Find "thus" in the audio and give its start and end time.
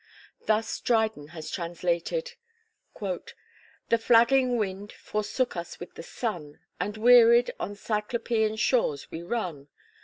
0.47-0.79